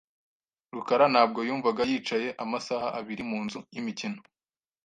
rukara 0.75 1.05
ntabwo 1.13 1.39
yumvaga 1.47 1.81
yicaye 1.89 2.27
amasaha 2.43 2.87
abiri 2.99 3.23
mu 3.29 3.37
nzu 3.45 3.59
yimikino. 3.73 4.19